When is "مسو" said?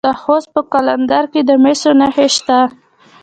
1.63-1.91